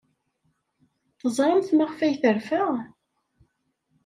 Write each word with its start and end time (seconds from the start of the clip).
Teẓramt 1.19 1.69
maɣef 1.77 1.99
ay 2.05 2.15
terfa? 2.21 2.65